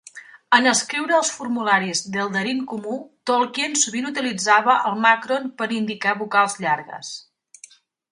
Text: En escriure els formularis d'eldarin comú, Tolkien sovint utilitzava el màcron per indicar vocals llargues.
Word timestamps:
En 0.57 0.67
escriure 0.69 1.13
els 1.17 1.27
formularis 1.33 1.99
d'eldarin 2.15 2.63
comú, 2.71 2.95
Tolkien 3.31 3.77
sovint 3.81 4.07
utilitzava 4.13 4.75
el 4.93 4.97
màcron 5.05 5.45
per 5.61 5.69
indicar 5.77 6.15
vocals 6.23 6.57
llargues. 6.65 7.13